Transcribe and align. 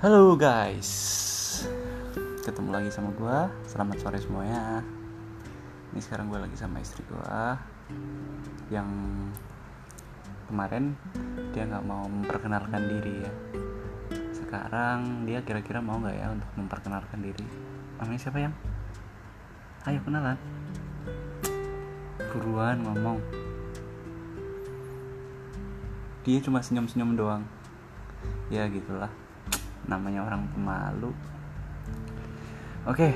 Halo 0.00 0.32
guys, 0.32 0.88
ketemu 2.40 2.72
lagi 2.72 2.88
sama 2.88 3.12
gue. 3.12 3.38
Selamat 3.68 4.00
sore 4.00 4.16
semuanya. 4.16 4.80
Ini 5.92 6.00
sekarang 6.00 6.32
gue 6.32 6.40
lagi 6.40 6.56
sama 6.56 6.80
istri 6.80 7.04
gue 7.04 7.36
yang 8.72 8.88
kemarin 10.48 10.96
dia 11.52 11.68
nggak 11.68 11.84
mau 11.84 12.08
memperkenalkan 12.08 12.80
diri 12.80 13.28
ya. 13.28 13.32
Sekarang 14.32 15.28
dia 15.28 15.44
kira-kira 15.44 15.84
mau 15.84 16.00
nggak 16.00 16.16
ya 16.16 16.32
untuk 16.32 16.48
memperkenalkan 16.56 17.20
diri? 17.20 17.44
Namanya 18.00 18.20
siapa 18.24 18.40
yang? 18.40 18.56
Ayo 19.84 20.00
kenalan. 20.00 20.40
Buruan 22.32 22.88
ngomong. 22.88 23.20
Dia 26.24 26.40
cuma 26.40 26.64
senyum-senyum 26.64 27.20
doang. 27.20 27.44
Ya 28.48 28.64
gitulah 28.64 29.12
namanya 29.90 30.22
orang 30.22 30.46
pemalu. 30.54 31.10
Oke 32.86 33.12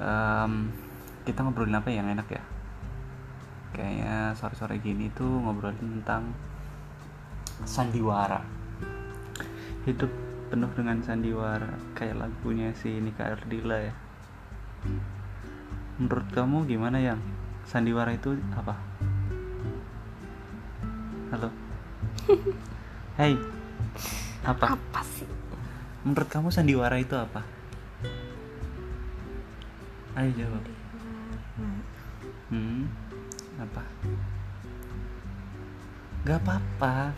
um, 0.00 0.70
kita 1.26 1.42
ngobrolin 1.42 1.76
apa 1.76 1.90
yang 1.90 2.06
enak 2.06 2.28
ya? 2.30 2.42
Kayaknya 3.74 4.32
sore-sore 4.38 4.78
gini 4.80 5.10
tuh 5.12 5.28
ngobrolin 5.28 6.00
tentang 6.00 6.32
sandiwara. 7.66 8.40
Hidup 9.84 10.08
penuh 10.46 10.70
dengan 10.78 11.02
sandiwara 11.02 11.74
kayak 11.98 12.22
lagunya 12.22 12.70
si 12.78 13.02
Nika 13.02 13.34
Ardila 13.34 13.78
ya. 13.82 13.94
Menurut 15.98 16.28
kamu 16.30 16.68
gimana 16.70 17.02
yang? 17.02 17.20
Sandiwara 17.66 18.14
itu 18.14 18.38
apa? 18.54 18.78
Halo? 21.34 21.50
Hai 23.18 23.34
apa? 24.46 24.78
Apa 24.78 25.02
sih 25.02 25.45
Menurut 26.06 26.30
kamu 26.30 26.54
sandiwara 26.54 27.02
itu 27.02 27.18
apa? 27.18 27.42
Ayo 30.14 30.30
jawab. 30.38 30.62
Hmm, 32.46 32.86
apa? 33.58 33.82
Gak 36.22 36.38
apa-apa. 36.46 37.10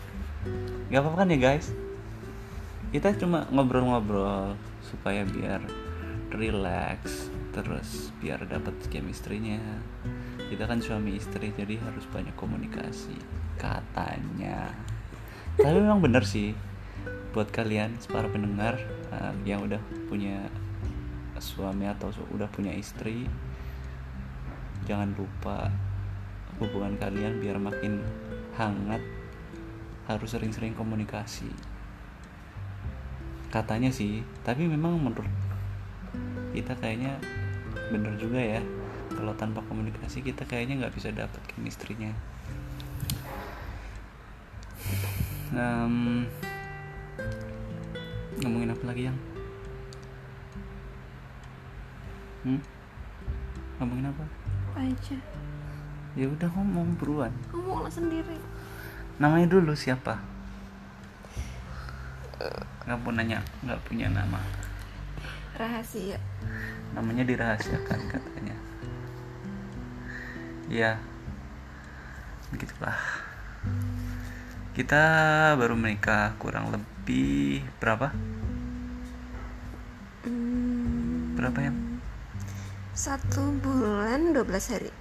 Gak 0.89 1.01
apa-apa 1.05 1.17
kan 1.21 1.29
ya 1.29 1.37
guys? 1.37 1.69
Kita 2.89 3.13
cuma 3.13 3.45
ngobrol-ngobrol 3.53 4.57
supaya 4.81 5.21
biar 5.21 5.61
relax, 6.33 7.29
terus 7.53 8.09
biar 8.17 8.41
dapat 8.49 8.73
chemistry-nya. 8.89 9.61
Kita 10.49 10.65
kan 10.65 10.81
suami 10.81 11.21
istri 11.21 11.53
jadi 11.53 11.77
harus 11.77 12.09
banyak 12.09 12.33
komunikasi 12.33 13.13
katanya. 13.61 14.73
Tapi 15.61 15.77
memang 15.77 16.01
bener 16.01 16.25
sih 16.25 16.57
buat 17.29 17.53
kalian 17.53 17.97
para 18.09 18.25
pendengar 18.25 18.81
uh, 19.13 19.33
yang 19.45 19.61
udah 19.65 19.79
punya 20.09 20.49
suami 21.39 21.87
atau 21.87 22.11
udah 22.35 22.51
punya 22.51 22.75
istri 22.75 23.23
jangan 24.83 25.15
lupa 25.15 25.71
hubungan 26.59 26.99
kalian 26.99 27.39
biar 27.39 27.55
makin 27.61 28.03
hangat 28.59 28.99
harus 30.09 30.33
sering-sering 30.33 30.73
komunikasi. 30.73 31.47
Katanya 33.53 33.93
sih 33.93 34.25
tapi 34.41 34.65
memang 34.65 34.97
menurut 34.99 35.29
kita 36.51 36.73
kayaknya 36.81 37.15
bener 37.93 38.17
juga 38.17 38.41
ya 38.41 38.61
kalau 39.13 39.33
tanpa 39.37 39.61
komunikasi 39.65 40.25
kita 40.25 40.45
kayaknya 40.49 40.85
nggak 40.85 40.93
bisa 40.97 41.13
dapet 41.13 41.41
chemistry-nya. 41.53 42.13
Um, 45.53 46.25
ngomongin 48.39 48.71
apa 48.71 48.83
lagi 48.87 49.01
yang? 49.11 49.17
Hmm? 52.39 52.61
ngomongin 53.79 54.11
apa? 54.11 54.25
Aja. 54.75 55.17
Ya 56.19 56.27
udah 56.27 56.49
ngomong 56.51 56.99
buruan? 56.99 57.31
Ngomong 57.51 57.87
sendiri? 57.87 58.35
Namanya 59.19 59.47
dulu 59.47 59.71
siapa? 59.71 60.19
Nggak 62.89 63.05
pun 63.05 63.13
nanya 63.13 63.39
nggak 63.61 63.79
punya 63.85 64.09
nama. 64.09 64.41
Rahasia. 65.53 66.17
Namanya 66.97 67.21
dirahasiakan 67.21 67.99
katanya. 68.09 68.55
Ya. 70.65 70.97
Begitulah. 72.49 72.97
Kita 74.73 75.03
baru 75.53 75.77
menikah 75.77 76.33
kurang 76.41 76.73
lebih 76.73 76.98
berapa? 77.79 78.13
Hmm, 80.27 81.33
berapa 81.39 81.59
ya? 81.69 81.71
Satu 82.93 83.55
bulan 83.63 84.35
12 84.35 84.73
hari. 84.75 84.91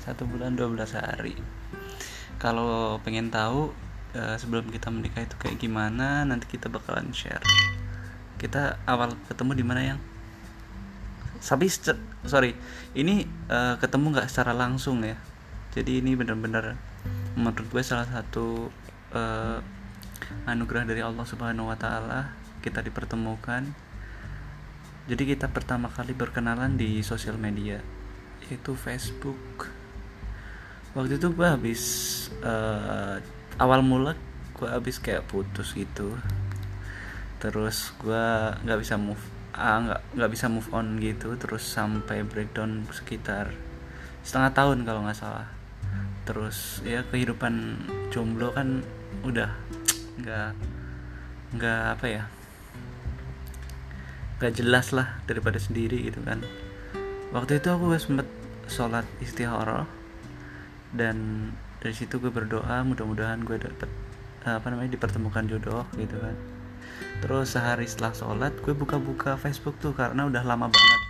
Satu 0.00 0.24
bulan 0.24 0.54
12 0.54 0.94
hari. 0.94 1.34
Kalau 2.38 3.02
pengen 3.02 3.34
tahu 3.34 3.74
uh, 4.14 4.36
sebelum 4.38 4.70
kita 4.70 4.88
menikah 4.94 5.26
itu 5.26 5.34
kayak 5.36 5.58
gimana 5.58 6.22
nanti 6.22 6.46
kita 6.46 6.70
bakalan 6.70 7.10
share. 7.10 7.42
Kita 8.38 8.78
awal 8.86 9.18
ketemu 9.26 9.52
di 9.58 9.64
mana 9.66 9.80
yang? 9.82 10.00
Tapi 11.42 11.66
sorry 12.26 12.54
ini 12.94 13.26
uh, 13.50 13.74
ketemu 13.82 14.14
nggak 14.14 14.28
secara 14.30 14.54
langsung 14.54 15.02
ya? 15.02 15.18
Jadi 15.74 15.98
ini 15.98 16.14
benar-benar 16.14 16.78
menurut 17.34 17.66
gue 17.70 17.82
salah 17.82 18.06
satu 18.06 18.70
uh, 19.14 19.58
anugerah 20.44 20.84
dari 20.88 21.00
Allah 21.04 21.24
Subhanahu 21.24 21.70
wa 21.70 21.78
taala 21.78 22.32
kita 22.60 22.82
dipertemukan. 22.82 23.64
Jadi 25.08 25.22
kita 25.24 25.48
pertama 25.48 25.88
kali 25.88 26.12
berkenalan 26.12 26.76
di 26.76 27.00
sosial 27.00 27.40
media 27.40 27.80
yaitu 28.48 28.76
Facebook. 28.76 29.72
Waktu 30.92 31.16
itu 31.20 31.32
gue 31.32 31.48
habis 31.48 31.82
uh, 32.44 33.20
awal 33.56 33.80
mula 33.80 34.16
gue 34.56 34.68
habis 34.68 35.00
kayak 35.00 35.24
putus 35.28 35.72
gitu. 35.72 36.16
Terus 37.40 37.96
gue 38.02 38.24
nggak 38.64 38.80
bisa 38.80 39.00
move 39.00 39.38
ah 39.58 39.82
nggak 39.82 40.00
nggak 40.14 40.30
bisa 40.30 40.46
move 40.46 40.70
on 40.70 41.02
gitu 41.02 41.34
terus 41.34 41.66
sampai 41.66 42.22
breakdown 42.22 42.86
sekitar 42.94 43.50
setengah 44.22 44.54
tahun 44.54 44.86
kalau 44.86 45.02
nggak 45.02 45.18
salah 45.18 45.50
terus 46.22 46.78
ya 46.86 47.02
kehidupan 47.10 47.74
jomblo 48.14 48.54
kan 48.54 48.86
udah 49.26 49.50
nggak 50.18 50.50
nggak 51.56 51.82
apa 51.98 52.06
ya? 52.06 52.24
Nggak 54.38 54.52
jelas 54.58 54.86
lah 54.94 55.18
daripada 55.26 55.58
sendiri 55.58 56.10
gitu 56.10 56.20
kan. 56.22 56.42
Waktu 57.34 57.62
itu 57.62 57.68
aku 57.70 57.92
sempet 57.98 58.26
sholat 58.68 59.04
istihara 59.22 59.88
dan 60.94 61.50
dari 61.78 61.94
situ 61.94 62.18
gue 62.18 62.32
berdoa 62.32 62.82
mudah-mudahan 62.84 63.44
gue 63.44 63.56
dapet 63.60 63.90
apa 64.48 64.66
namanya 64.72 64.96
dipertemukan 64.96 65.44
jodoh 65.46 65.84
gitu 65.96 66.16
kan. 66.18 66.36
Terus 67.22 67.54
sehari 67.54 67.86
setelah 67.86 68.14
sholat 68.14 68.52
gue 68.62 68.74
buka-buka 68.74 69.38
Facebook 69.38 69.76
tuh 69.78 69.94
karena 69.94 70.26
udah 70.26 70.42
lama 70.42 70.70
banget. 70.70 71.00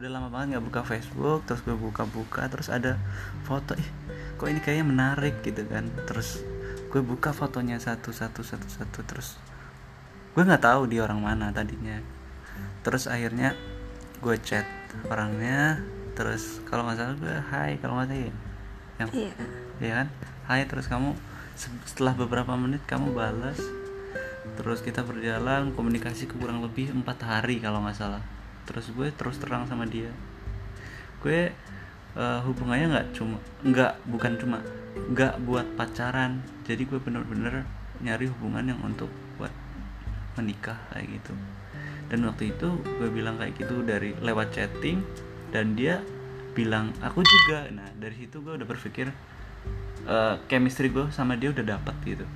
Udah 0.00 0.10
lama 0.10 0.28
banget 0.32 0.56
nggak 0.56 0.64
buka 0.66 0.80
Facebook 0.82 1.46
terus 1.46 1.60
gue 1.62 1.76
buka-buka 1.76 2.48
terus 2.50 2.72
ada 2.72 2.98
foto 3.46 3.76
ih 3.78 3.90
kok 4.40 4.50
ini 4.50 4.58
kayaknya 4.58 4.86
menarik 4.88 5.34
gitu 5.44 5.62
kan. 5.68 5.86
Terus 6.08 6.42
gue 6.92 7.00
buka 7.00 7.32
fotonya 7.32 7.80
satu 7.80 8.12
satu 8.12 8.44
satu 8.44 8.68
satu 8.68 9.00
terus 9.08 9.40
gue 10.36 10.44
nggak 10.44 10.60
tahu 10.60 10.88
dia 10.92 11.04
orang 11.08 11.24
mana 11.24 11.48
tadinya. 11.48 12.00
Terus 12.84 13.08
akhirnya 13.08 13.56
gue 14.20 14.36
chat 14.44 14.68
orangnya 15.08 15.80
terus 16.12 16.60
kalau 16.68 16.84
nggak 16.84 17.00
salah 17.00 17.16
gue 17.16 17.36
hai 17.48 17.80
kalau 17.80 17.96
nggak 17.96 18.12
salah 18.12 18.20
ya. 18.20 18.34
Yang 19.00 19.10
iya. 19.16 19.32
Ya 19.80 19.92
kan? 20.04 20.08
Hai 20.44 20.60
terus 20.68 20.84
kamu 20.88 21.16
setelah 21.88 22.12
beberapa 22.12 22.52
menit 22.60 22.84
kamu 22.84 23.16
balas 23.16 23.60
terus 24.58 24.84
kita 24.84 25.00
berjalan 25.06 25.70
komunikasi 25.72 26.28
kurang 26.28 26.60
lebih 26.60 26.92
empat 26.92 27.24
hari 27.24 27.56
kalau 27.60 27.80
nggak 27.80 27.96
salah. 27.96 28.20
Terus 28.68 28.92
gue 28.92 29.08
terus 29.16 29.40
terang 29.40 29.64
sama 29.64 29.88
dia. 29.88 30.12
Gue 31.24 31.56
uh, 32.20 32.40
hubungannya 32.44 32.92
nggak 32.92 33.06
cuma 33.16 33.40
nggak 33.64 33.92
bukan 34.08 34.32
cuma 34.36 34.60
nggak 34.96 35.44
buat 35.44 35.66
pacaran. 35.76 36.44
Jadi 36.64 36.88
gue 36.88 36.98
bener-bener 37.00 37.64
nyari 38.02 38.28
hubungan 38.28 38.74
yang 38.74 38.80
untuk 38.84 39.08
buat 39.36 39.52
menikah 40.36 40.76
kayak 40.92 41.20
gitu. 41.20 41.34
Dan 42.08 42.28
waktu 42.28 42.52
itu 42.52 42.68
gue 43.00 43.08
bilang 43.08 43.40
kayak 43.40 43.56
gitu 43.56 43.80
dari 43.84 44.12
lewat 44.20 44.52
chatting 44.52 45.00
dan 45.52 45.72
dia 45.76 46.00
bilang 46.52 46.92
aku 47.00 47.24
juga. 47.24 47.68
Nah 47.72 47.88
dari 47.96 48.16
situ 48.16 48.44
gue 48.44 48.56
udah 48.56 48.68
berpikir 48.68 49.08
uh, 50.04 50.36
chemistry 50.48 50.92
gue 50.92 51.08
sama 51.08 51.36
dia 51.40 51.52
udah 51.52 51.64
dapat 51.78 51.96
gitu. 52.04 52.26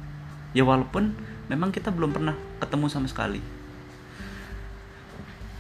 Ya 0.57 0.65
walaupun 0.65 1.13
memang 1.53 1.73
kita 1.73 1.93
belum 1.93 2.17
pernah 2.17 2.33
ketemu 2.63 2.87
sama 2.89 3.09
sekali. 3.11 3.41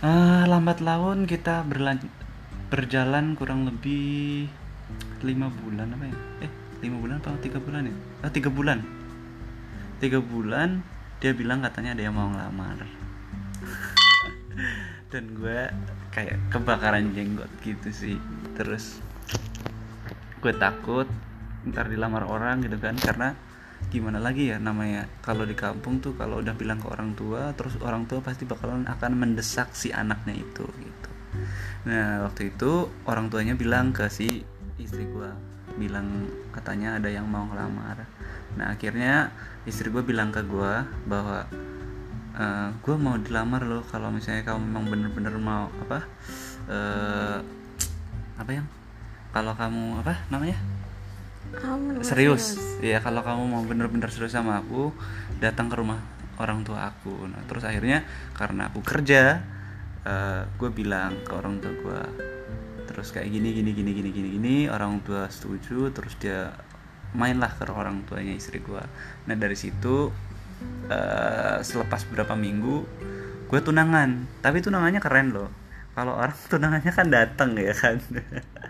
Uh, 0.01 0.45
lambat 0.45 0.85
laun 0.85 1.25
kita 1.25 1.65
berlanjut 1.65 2.13
berjalan 2.69 3.33
kurang 3.33 3.65
lebih 3.65 4.51
lima 5.25 5.49
bulan 5.49 5.93
apa 5.97 6.05
ya? 6.05 6.17
Eh 6.45 6.66
lima 6.87 7.03
bulan 7.03 7.19
apa 7.19 7.35
tiga 7.43 7.59
bulan 7.59 7.91
ya? 7.91 7.95
Oh, 8.23 8.31
tiga 8.31 8.51
bulan. 8.55 8.79
Tiga 9.99 10.19
bulan 10.23 10.87
dia 11.19 11.33
bilang 11.35 11.59
katanya 11.67 11.99
ada 11.99 12.03
yang 12.07 12.15
mau 12.15 12.31
ngelamar. 12.31 12.87
Dan 15.11 15.35
gue 15.35 15.61
kayak 16.15 16.39
kebakaran 16.55 17.11
jenggot 17.11 17.51
gitu 17.67 17.91
sih. 17.91 18.17
Terus 18.55 19.03
gue 20.39 20.53
takut 20.55 21.11
ntar 21.67 21.91
dilamar 21.91 22.23
orang 22.31 22.63
gitu 22.63 22.79
kan. 22.79 22.95
Karena 22.95 23.35
gimana 23.91 24.23
lagi 24.23 24.55
ya 24.55 24.63
namanya? 24.63 25.11
Kalau 25.27 25.43
di 25.43 25.59
kampung 25.59 25.99
tuh 25.99 26.15
kalau 26.15 26.39
udah 26.39 26.55
bilang 26.55 26.79
ke 26.79 26.87
orang 26.87 27.19
tua 27.19 27.51
terus 27.59 27.75
orang 27.83 28.07
tua 28.07 28.23
pasti 28.23 28.47
bakalan 28.47 28.87
akan 28.87 29.13
mendesak 29.19 29.75
si 29.75 29.91
anaknya 29.91 30.39
itu 30.39 30.63
gitu. 30.63 31.11
Nah 31.91 32.23
waktu 32.31 32.55
itu 32.55 32.87
orang 33.11 33.27
tuanya 33.27 33.59
bilang 33.59 33.91
ke 33.91 34.07
si 34.07 34.47
istri 34.79 35.09
gue 35.09 35.56
bilang 35.77 36.29
katanya 36.51 36.97
ada 36.97 37.09
yang 37.13 37.29
mau 37.29 37.45
ngelamar. 37.47 38.09
Nah 38.57 38.73
akhirnya 38.73 39.31
istri 39.69 39.93
gue 39.93 40.03
bilang 40.03 40.33
ke 40.33 40.43
gue 40.43 40.73
bahwa 41.07 41.45
e, 42.35 42.45
eh, 42.45 42.69
gue 42.73 42.97
mau 42.97 43.17
dilamar 43.21 43.63
loh 43.69 43.85
kalau 43.85 44.09
misalnya 44.09 44.43
kamu 44.45 44.61
memang 44.61 44.85
bener-bener 44.89 45.35
mau 45.37 45.69
apa 45.85 45.99
uh, 46.69 47.39
apa 48.37 48.51
yang 48.53 48.67
kalau 49.33 49.53
kamu 49.53 50.01
apa 50.01 50.15
namanya? 50.33 50.57
Kamu 51.47 52.03
serius. 52.03 52.59
ya 52.83 52.99
kalau 53.01 53.23
kamu 53.23 53.43
mau 53.47 53.63
bener-bener 53.65 54.09
serius 54.11 54.35
sama 54.35 54.61
aku 54.61 54.93
datang 55.39 55.69
ke 55.69 55.77
rumah 55.77 56.01
orang 56.41 56.65
tua 56.65 56.89
aku. 56.89 57.29
Nah 57.29 57.45
terus 57.49 57.65
akhirnya 57.65 58.05
karena 58.37 58.69
aku 58.73 58.81
kerja 58.81 59.41
uh, 60.05 60.11
eh, 60.11 60.43
gue 60.57 60.71
bilang 60.73 61.21
ke 61.25 61.33
orang 61.33 61.61
tua 61.61 61.73
gue 61.73 62.01
terus 62.97 63.13
kayak 63.13 63.29
gini 63.29 63.53
gini 63.53 63.77
gini 63.77 63.91
gini 63.93 64.11
gini 64.11 64.29
gini 64.41 64.57
orang 64.73 65.05
tua 65.05 65.29
setuju 65.29 65.93
terus 65.93 66.17
dia 66.17 66.57
mainlah 67.13 67.53
ke 67.53 67.69
orang 67.69 68.09
tuanya 68.09 68.33
istri 68.33 68.65
gue 68.65 68.81
nah 69.29 69.37
dari 69.37 69.53
situ 69.53 70.09
uh, 70.89 71.61
selepas 71.61 72.09
beberapa 72.09 72.33
minggu 72.33 72.77
gue 73.47 73.61
tunangan. 73.63 74.27
Tapi 74.43 74.59
tunangannya 74.59 74.99
keren 74.99 75.31
loh. 75.31 75.51
Kalau 75.95 76.19
orang 76.19 76.37
tunangannya 76.53 76.93
kan 76.93 77.07
datang 77.09 77.55
ya 77.57 77.73
kan? 77.73 77.97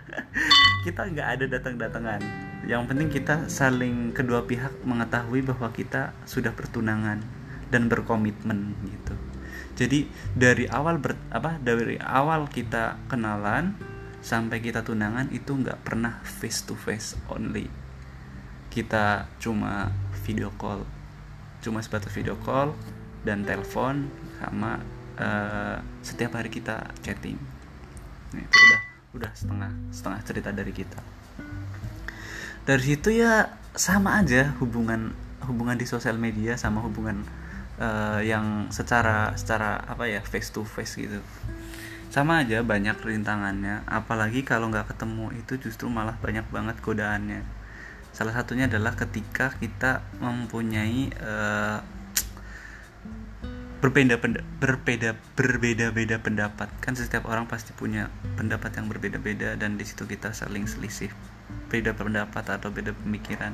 Kita 0.85 1.01
nggak 1.03 1.27
ada 1.37 1.45
datang-datangan 1.49 2.21
yang 2.67 2.83
penting 2.83 3.07
kita 3.07 3.47
saling 3.47 4.11
kedua 4.11 4.43
pihak 4.43 4.83
mengetahui 4.83 5.39
bahwa 5.39 5.71
kita 5.71 6.11
sudah 6.27 6.51
bertunangan 6.51 7.23
dan 7.71 7.87
berkomitmen 7.87 8.75
gitu. 8.83 9.15
Jadi 9.79 10.11
dari 10.35 10.67
awal 10.67 10.99
ber, 10.99 11.15
apa 11.31 11.55
dari 11.63 11.95
awal 11.95 12.51
kita 12.51 12.99
kenalan 13.07 13.71
sampai 14.27 14.59
kita 14.59 14.83
tunangan 14.83 15.31
itu 15.31 15.55
nggak 15.55 15.87
pernah 15.87 16.19
face 16.27 16.67
to 16.67 16.75
face 16.75 17.15
only. 17.31 17.71
Kita 18.67 19.31
cuma 19.39 19.87
video 20.27 20.51
call. 20.59 20.83
Cuma 21.63 21.79
sebatas 21.79 22.11
video 22.11 22.35
call 22.43 22.75
dan 23.23 23.47
telepon 23.47 24.11
sama 24.35 24.83
uh, 25.15 25.79
setiap 26.03 26.35
hari 26.35 26.51
kita 26.51 26.91
chatting. 26.99 27.39
Nah, 28.35 28.43
itu 28.43 28.57
udah 28.59 28.81
udah 29.15 29.31
setengah 29.31 29.71
setengah 29.95 30.19
cerita 30.27 30.49
dari 30.51 30.75
kita. 30.75 30.99
Dari 32.67 32.83
situ 32.83 33.15
ya 33.15 33.47
sama 33.79 34.19
aja 34.19 34.51
hubungan 34.59 35.15
hubungan 35.47 35.79
di 35.79 35.87
sosial 35.87 36.19
media 36.19 36.59
sama 36.59 36.83
hubungan 36.83 37.23
uh, 37.79 38.19
yang 38.19 38.67
secara 38.75 39.31
secara 39.39 39.79
apa 39.87 40.03
ya 40.11 40.19
face 40.19 40.51
to 40.51 40.67
face 40.67 40.99
gitu 40.99 41.23
sama 42.07 42.39
aja 42.39 42.63
banyak 42.63 42.95
rintangannya 43.03 43.83
apalagi 43.83 44.47
kalau 44.47 44.71
nggak 44.71 44.95
ketemu 44.95 45.35
itu 45.35 45.59
justru 45.59 45.91
malah 45.91 46.15
banyak 46.23 46.47
banget 46.47 46.79
godaannya. 46.79 47.43
Salah 48.15 48.33
satunya 48.33 48.65
adalah 48.65 48.97
ketika 48.97 49.53
kita 49.59 50.01
mempunyai 50.23 51.13
uh, 51.21 51.83
berbeda 53.77 54.17
berbeda 54.57 55.13
berbeda 55.37 55.93
beda 55.93 56.17
pendapat. 56.23 56.71
Kan 56.81 56.97
setiap 56.97 57.29
orang 57.29 57.45
pasti 57.45 57.75
punya 57.77 58.09
pendapat 58.39 58.73
yang 58.79 58.89
berbeda 58.89 59.21
beda 59.21 59.59
dan 59.59 59.77
di 59.77 59.85
situ 59.85 60.07
kita 60.07 60.33
saling 60.33 60.65
selisih. 60.65 61.11
Beda 61.69 61.93
pendapat 61.93 62.47
atau 62.47 62.73
beda 62.73 62.95
pemikiran 62.95 63.53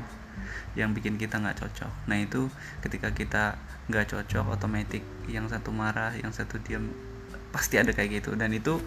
yang 0.80 0.94
bikin 0.94 1.18
kita 1.20 1.42
nggak 1.42 1.60
cocok. 1.60 1.92
Nah 2.08 2.18
itu 2.22 2.48
ketika 2.86 3.12
kita 3.12 3.58
nggak 3.90 4.16
cocok 4.16 4.56
otomatis 4.56 5.04
yang 5.28 5.50
satu 5.52 5.76
marah 5.76 6.16
yang 6.16 6.32
satu 6.32 6.56
diam 6.64 6.88
pasti 7.54 7.78
ada 7.78 7.94
kayak 7.94 8.26
gitu. 8.26 8.34
Dan 8.34 8.52
itu 8.52 8.82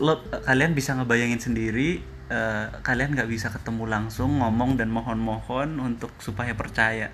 lo 0.00 0.22
kalian 0.46 0.72
bisa 0.72 0.96
ngebayangin 0.96 1.42
sendiri 1.42 2.00
uh, 2.32 2.66
kalian 2.80 3.12
nggak 3.12 3.28
bisa 3.28 3.52
ketemu 3.52 3.84
langsung 3.84 4.40
ngomong 4.40 4.80
dan 4.80 4.88
mohon-mohon 4.88 5.76
untuk 5.82 6.14
supaya 6.22 6.56
percaya. 6.56 7.12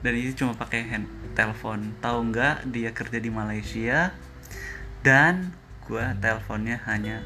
Dan 0.00 0.12
itu 0.16 0.44
cuma 0.44 0.54
pakai 0.54 0.86
hand 0.86 1.10
telepon. 1.34 1.92
Tahu 2.00 2.32
nggak 2.32 2.70
dia 2.70 2.94
kerja 2.94 3.18
di 3.18 3.28
Malaysia 3.28 4.14
dan 5.02 5.52
gue 5.84 6.02
teleponnya 6.22 6.80
hanya 6.88 7.20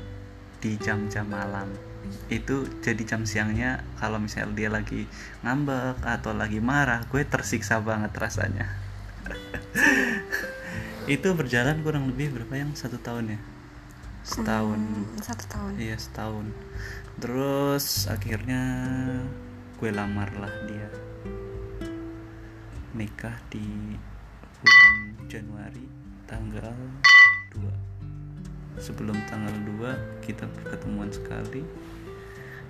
di 0.58 0.74
jam-jam 0.80 1.28
malam. 1.28 1.70
Itu 2.32 2.64
jadi 2.80 3.02
jam 3.04 3.28
siangnya 3.28 3.84
kalau 4.00 4.16
misalnya 4.16 4.56
dia 4.56 4.68
lagi 4.72 5.04
ngambek 5.44 6.00
atau 6.00 6.32
lagi 6.32 6.58
marah 6.58 7.04
gue 7.12 7.22
tersiksa 7.28 7.76
banget 7.84 8.10
rasanya 8.16 8.72
itu 11.10 11.34
berjalan 11.34 11.82
kurang 11.82 12.06
lebih 12.06 12.30
berapa 12.30 12.54
yang? 12.54 12.70
Satu 12.78 12.94
tahun 13.02 13.34
ya? 13.34 13.40
Setahun. 14.22 14.78
Hmm, 14.78 15.18
satu 15.18 15.44
tahun. 15.50 15.72
Iya 15.74 15.96
setahun. 15.98 16.46
Terus 17.18 18.06
akhirnya 18.06 18.62
gue 19.82 19.90
lamar 19.90 20.30
lah 20.38 20.54
dia. 20.70 20.86
Nikah 22.94 23.34
di 23.50 23.98
bulan 24.62 24.94
Januari 25.26 25.86
tanggal 26.30 26.78
2 27.58 28.78
sebelum 28.78 29.18
tanggal 29.26 29.50
2 29.82 30.22
kita 30.22 30.46
ketemuan 30.62 31.10
sekali. 31.10 31.66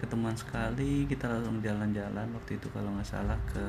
Ketemuan 0.01 0.33
sekali 0.33 1.05
kita 1.05 1.29
langsung 1.29 1.61
jalan-jalan 1.61 2.33
waktu 2.33 2.57
itu 2.57 2.73
kalau 2.73 2.89
nggak 2.97 3.05
salah 3.05 3.37
ke 3.53 3.67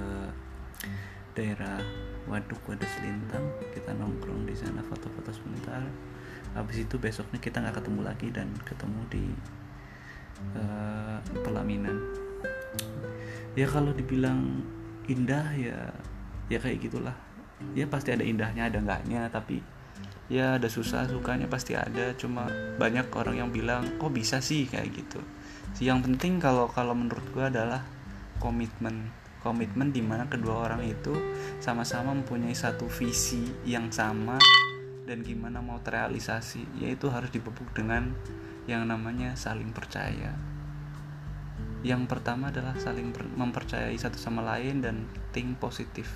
daerah 1.35 1.83
Waduk 2.31 2.63
Wadas 2.71 2.91
Lintang 3.03 3.50
sebentar 5.71 5.88
habis 6.51 6.83
itu 6.83 7.00
besoknya 7.00 7.39
kita 7.39 7.63
nggak 7.63 7.79
ketemu 7.79 8.01
lagi 8.03 8.27
dan 8.27 8.51
ketemu 8.68 9.01
di 9.07 9.25
uh, 10.59 11.15
pelaminan. 11.47 11.95
Ya 13.55 13.67
kalau 13.72 13.96
dibilang 13.96 14.60
indah 15.07 15.48
ya 15.55 15.96
ya 16.51 16.60
kayak 16.60 16.91
gitulah. 16.91 17.15
Ya 17.72 17.88
pasti 17.88 18.12
ada 18.12 18.27
indahnya 18.27 18.67
ada 18.67 18.84
enggaknya 18.84 19.31
tapi 19.31 19.63
ya 20.27 20.60
ada 20.60 20.67
susah 20.67 21.07
sukanya 21.07 21.48
pasti 21.48 21.72
ada. 21.72 22.12
Cuma 22.19 22.51
banyak 22.75 23.07
orang 23.15 23.48
yang 23.48 23.50
bilang 23.55 23.88
kok 23.96 24.12
bisa 24.12 24.43
sih? 24.43 24.67
kayak 24.67 24.91
gitu. 24.91 25.24
Yang 25.79 26.12
penting 26.12 26.43
kalau 26.43 26.67
kalau 26.67 26.91
menurut 26.91 27.24
gue 27.31 27.48
adalah 27.48 27.79
komitmen. 28.43 29.07
Komitmen 29.39 29.89
di 29.96 30.03
mana 30.03 30.27
kedua 30.27 30.67
orang 30.67 30.84
itu 30.84 31.15
sama-sama 31.63 32.12
mempunyai 32.12 32.53
satu 32.53 32.86
visi 32.91 33.50
yang 33.65 33.89
sama 33.89 34.38
dan 35.12 35.27
gimana 35.27 35.60
mau 35.60 35.84
terrealisasi 35.84 36.80
yaitu 36.80 37.12
harus 37.12 37.27
dipupuk 37.36 37.68
dengan 37.75 38.15
yang 38.63 38.88
namanya 38.88 39.36
saling 39.36 39.75
percaya. 39.75 40.39
Yang 41.84 42.08
pertama 42.08 42.48
adalah 42.48 42.80
saling 42.80 43.12
mempercayai 43.36 44.00
satu 44.00 44.15
sama 44.15 44.39
lain 44.39 44.80
dan 44.80 45.03
think 45.36 45.60
positif. 45.60 46.08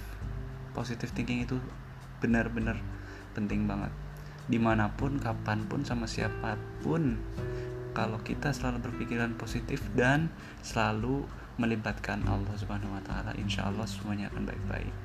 Positif 0.72 1.12
thinking 1.12 1.44
itu 1.44 1.60
benar-benar 2.24 2.80
penting 3.36 3.68
banget. 3.68 3.92
Di 4.48 4.64
mana 4.64 4.88
pun 4.96 5.20
kapan 5.20 5.68
pun 5.68 5.84
sama 5.84 6.08
siapa 6.08 6.56
pun 6.80 7.20
kalau 7.92 8.24
kita 8.24 8.56
selalu 8.56 8.80
berpikiran 8.80 9.36
positif 9.36 9.84
dan 9.92 10.32
selalu 10.64 11.28
melibatkan 11.60 12.24
Allah 12.32 12.56
Subhanahu 12.56 12.96
wa 12.96 13.04
taala, 13.04 13.36
insya 13.36 13.68
Allah 13.68 13.84
semuanya 13.84 14.32
akan 14.32 14.48
baik-baik. 14.48 14.96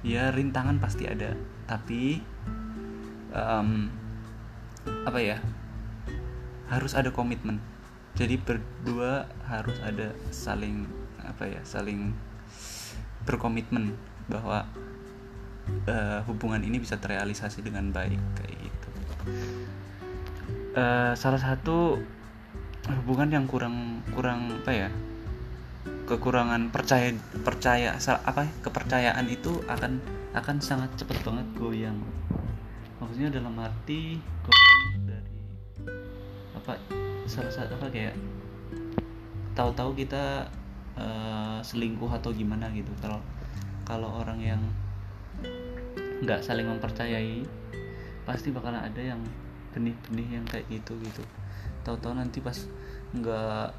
Ya 0.00 0.32
rintangan 0.32 0.80
pasti 0.80 1.04
ada, 1.04 1.36
tapi 1.68 2.24
um, 3.34 3.90
apa 5.04 5.18
ya? 5.20 5.38
Harus 6.70 6.94
ada 6.94 7.10
komitmen. 7.10 7.58
Jadi 8.14 8.36
berdua 8.38 9.30
harus 9.46 9.78
ada 9.82 10.14
saling 10.30 10.86
apa 11.22 11.46
ya? 11.46 11.60
Saling 11.62 12.14
berkomitmen 13.24 13.94
bahwa 14.30 14.66
uh, 15.86 16.20
hubungan 16.26 16.62
ini 16.62 16.78
bisa 16.82 16.98
terrealisasi 16.98 17.62
dengan 17.62 17.90
baik 17.90 18.18
kayak 18.38 18.56
gitu. 18.58 18.88
Eh, 20.70 21.12
salah 21.18 21.42
satu 21.42 21.98
hubungan 22.86 23.26
yang 23.26 23.44
kurang 23.50 24.06
kurang 24.14 24.54
apa 24.62 24.70
ya 24.70 24.88
kekurangan 26.06 26.70
percaya 26.70 27.10
percaya 27.42 27.98
apa 27.98 28.46
ya, 28.46 28.52
kepercayaan 28.62 29.26
itu 29.26 29.62
akan 29.66 29.98
akan 30.34 30.56
sangat 30.62 30.94
cepat 30.94 31.18
banget 31.26 31.46
goyang 31.58 31.98
maksudnya 33.00 33.32
dalam 33.32 33.56
arti 33.56 34.20
goyang 34.44 35.08
dari 35.08 35.40
apa 36.52 36.76
salah 37.24 37.48
satu 37.48 37.72
apa 37.80 37.88
kayak 37.88 38.14
tahu-tahu 39.56 39.96
kita 39.96 40.44
uh, 41.00 41.58
selingkuh 41.64 42.12
atau 42.12 42.30
gimana 42.30 42.68
gitu. 42.76 42.92
Kalau 43.00 43.24
kalau 43.88 44.20
orang 44.20 44.38
yang 44.38 44.62
nggak 46.20 46.44
saling 46.44 46.68
mempercayai 46.68 47.42
pasti 48.28 48.52
bakalan 48.52 48.84
ada 48.84 49.00
yang 49.00 49.20
benih-benih 49.72 50.36
yang 50.36 50.44
kayak 50.44 50.68
gitu 50.68 51.00
gitu. 51.00 51.24
Tahu-tahu 51.82 52.20
nanti 52.20 52.44
pas 52.44 52.68
nggak 53.16 53.72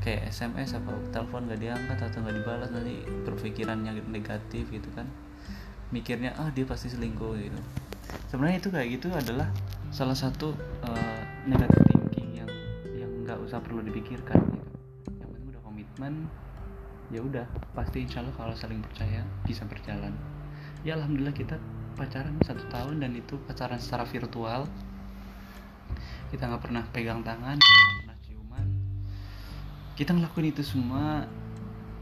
kayak 0.00 0.32
SMS 0.32 0.74
apa 0.80 0.96
telepon 1.12 1.44
nggak 1.44 1.60
diangkat 1.60 1.98
atau 2.00 2.18
nggak 2.24 2.36
dibalas 2.40 2.70
nanti 2.72 3.04
berpikirannya 3.28 4.00
negatif 4.08 4.64
gitu 4.72 4.88
kan. 4.96 5.04
Mikirnya 5.92 6.32
ah 6.40 6.48
dia 6.48 6.64
pasti 6.64 6.88
selingkuh 6.88 7.36
gitu 7.36 7.60
sebenarnya 8.28 8.58
itu 8.60 8.68
kayak 8.72 8.88
gitu 8.98 9.08
adalah 9.12 9.48
salah 9.92 10.16
satu 10.16 10.56
uh, 10.84 11.20
negative 11.44 11.84
thinking 11.92 12.40
yang 12.40 12.50
yang 12.96 13.10
nggak 13.26 13.38
usah 13.44 13.60
perlu 13.60 13.84
dipikirkan 13.84 14.40
gitu. 14.52 14.70
Yang 15.20 15.28
penting 15.36 15.48
udah 15.52 15.62
komitmen 15.62 16.14
ya 17.12 17.20
udah 17.20 17.44
pasti 17.76 18.08
insya 18.08 18.24
Allah 18.24 18.32
kalau 18.36 18.54
saling 18.56 18.80
percaya 18.80 19.20
bisa 19.44 19.68
berjalan. 19.68 20.16
Ya 20.80 20.96
alhamdulillah 20.96 21.36
kita 21.36 21.60
pacaran 21.92 22.40
satu 22.40 22.64
tahun 22.72 23.04
dan 23.04 23.12
itu 23.12 23.36
pacaran 23.44 23.76
secara 23.76 24.08
virtual. 24.08 24.64
Kita 26.32 26.48
nggak 26.48 26.62
pernah 26.64 26.82
pegang 26.88 27.20
tangan 27.20 27.60
pernah 27.60 28.16
ciuman. 28.24 28.66
Kita 29.92 30.16
ngelakuin 30.16 30.56
itu 30.56 30.64
semua 30.64 31.28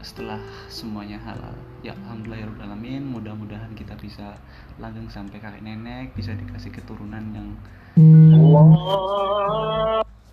setelah 0.01 0.41
semuanya 0.67 1.17
halal. 1.21 1.53
Ya 1.85 1.93
alhamdulillah 2.05 2.45
ya 2.45 2.49
alamin. 2.65 3.05
Mudah-mudahan 3.09 3.73
kita 3.77 3.97
bisa 3.97 4.37
langgeng 4.77 5.09
sampai 5.09 5.37
kakek 5.41 5.61
nenek 5.61 6.13
bisa 6.17 6.33
dikasih 6.37 6.73
keturunan 6.73 7.21
yang 7.33 7.53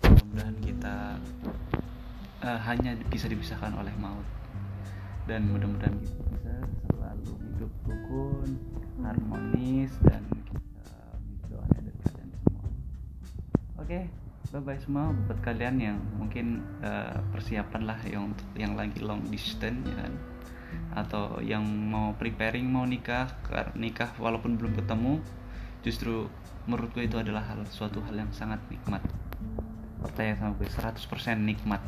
mudah-mudahan 0.03 0.57
kita 0.61 1.17
uh, 2.45 2.59
hanya 2.65 2.97
bisa 3.09 3.29
dipisahkan 3.29 3.73
oleh 3.77 3.93
maut. 3.97 4.25
Dan 5.29 5.49
mudah-mudahan 5.53 5.93
kita 6.01 6.17
bisa 6.33 6.53
selalu 6.89 7.33
hidup 7.37 7.71
rukun 7.85 8.57
harmonis 8.99 9.93
dan 10.05 10.23
bye 14.49 14.65
bye 14.65 14.81
semua 14.81 15.13
buat 15.29 15.37
kalian 15.45 15.77
yang 15.77 15.97
mungkin 16.17 16.65
uh, 16.81 17.21
persiapan 17.29 17.85
lah 17.85 17.99
yang 18.09 18.33
yang 18.57 18.73
lagi 18.73 18.97
long 18.97 19.21
distance 19.29 19.85
ya 19.85 19.95
kan? 20.01 20.13
Atau 20.97 21.37
yang 21.45 21.61
mau 21.65 22.17
preparing 22.17 22.65
mau 22.65 22.85
nikah 22.85 23.29
nikah 23.77 24.09
walaupun 24.17 24.57
belum 24.57 24.73
ketemu 24.73 25.21
justru 25.85 26.25
menurut 26.65 26.89
gue 26.97 27.05
itu 27.05 27.17
adalah 27.21 27.45
hal 27.45 27.61
suatu 27.69 28.01
hal 28.09 28.17
yang 28.17 28.31
sangat 28.33 28.57
nikmat. 28.73 29.05
Percaya 30.01 30.33
sama 30.33 30.57
gue 30.57 30.65
100% 30.65 30.97
nikmat. 31.37 31.81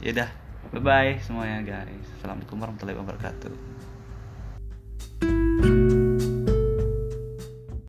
Ya 0.00 0.16
udah 0.16 0.30
bye 0.72 0.80
bye 0.80 1.12
semuanya 1.20 1.60
guys. 1.60 2.08
Assalamualaikum 2.16 2.56
warahmatullahi 2.56 2.96
wabarakatuh 2.96 3.73